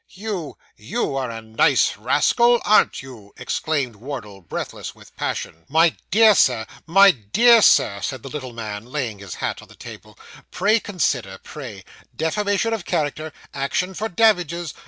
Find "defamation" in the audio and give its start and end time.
12.15-12.73